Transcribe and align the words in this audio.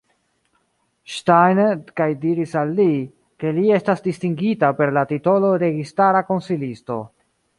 Steiner 1.15 1.75
kaj 2.01 2.07
diris 2.23 2.55
al 2.61 2.71
li, 2.79 2.87
ke 3.43 3.53
li 3.59 3.67
estas 3.77 4.03
distingita 4.07 4.73
per 4.81 4.95
la 4.99 5.03
titolo 5.13 5.55
"registara 5.65 6.25
konsilisto". 6.33 7.01